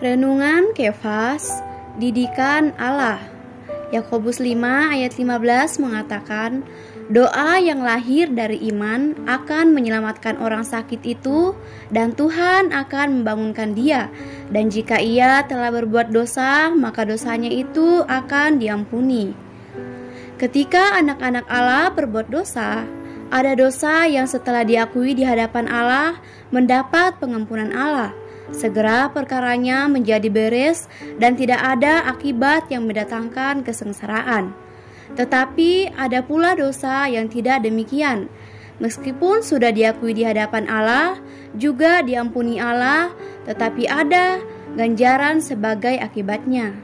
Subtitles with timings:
[0.00, 1.60] Renungan Kefas,
[2.00, 3.20] Didikan Allah.
[3.92, 4.56] Yakobus 5
[4.96, 6.64] ayat 15 mengatakan,
[7.12, 11.52] doa yang lahir dari iman akan menyelamatkan orang sakit itu
[11.92, 14.08] dan Tuhan akan membangunkan dia.
[14.48, 19.36] Dan jika ia telah berbuat dosa, maka dosanya itu akan diampuni.
[20.40, 22.88] Ketika anak-anak Allah berbuat dosa,
[23.28, 26.16] ada dosa yang setelah diakui di hadapan Allah
[26.48, 28.16] mendapat pengampunan Allah
[28.50, 30.86] segera perkaranya menjadi beres
[31.18, 34.52] dan tidak ada akibat yang mendatangkan kesengsaraan.
[35.14, 38.30] Tetapi ada pula dosa yang tidak demikian.
[38.80, 41.20] Meskipun sudah diakui di hadapan Allah,
[41.52, 43.12] juga diampuni Allah,
[43.44, 44.40] tetapi ada
[44.78, 46.78] ganjaran sebagai akibatnya.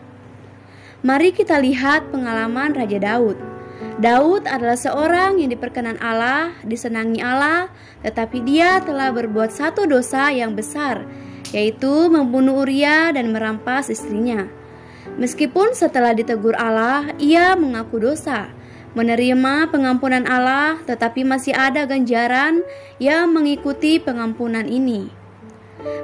[1.06, 3.38] Mari kita lihat pengalaman Raja Daud.
[3.96, 7.72] Daud adalah seorang yang diperkenan Allah, disenangi Allah,
[8.04, 11.04] tetapi dia telah berbuat satu dosa yang besar,
[11.50, 14.46] yaitu membunuh Uria dan merampas istrinya.
[15.16, 18.50] Meskipun setelah ditegur Allah, ia mengaku dosa,
[18.96, 22.64] menerima pengampunan Allah, tetapi masih ada ganjaran
[22.98, 25.08] yang mengikuti pengampunan ini.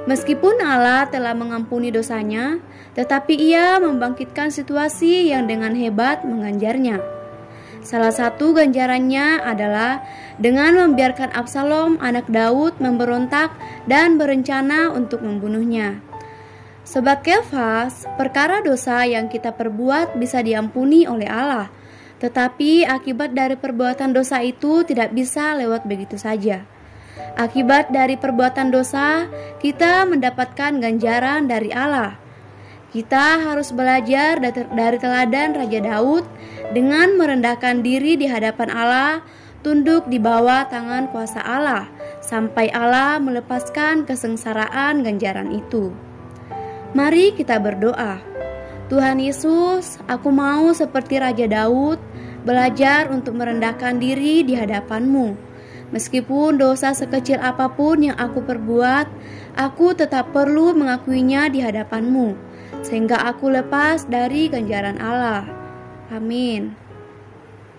[0.05, 2.61] Meskipun Allah telah mengampuni dosanya,
[2.93, 7.22] tetapi ia membangkitkan situasi yang dengan hebat menganjarnya.
[7.83, 10.07] Salah satu ganjarannya adalah
[10.39, 13.51] dengan membiarkan Absalom anak Daud memberontak
[13.91, 15.99] dan berencana untuk membunuhnya.
[16.87, 21.67] Sebab Kefas, perkara dosa yang kita perbuat bisa diampuni oleh Allah,
[22.23, 26.63] tetapi akibat dari perbuatan dosa itu tidak bisa lewat begitu saja.
[27.35, 29.27] Akibat dari perbuatan dosa,
[29.59, 32.22] kita mendapatkan ganjaran dari Allah.
[32.93, 36.29] Kita harus belajar dari teladan Raja Daud
[36.77, 39.25] dengan merendahkan diri di hadapan Allah,
[39.65, 41.89] tunduk di bawah tangan kuasa Allah,
[42.21, 45.89] sampai Allah melepaskan kesengsaraan ganjaran itu.
[46.93, 48.21] Mari kita berdoa.
[48.93, 51.97] Tuhan Yesus, aku mau seperti Raja Daud,
[52.45, 55.33] belajar untuk merendahkan diri di hadapan-Mu.
[55.89, 59.09] Meskipun dosa sekecil apa pun yang aku perbuat,
[59.57, 65.45] aku tetap perlu mengakuinya di hadapan-Mu sehingga aku lepas dari ganjaran Allah.
[66.09, 66.73] Amin.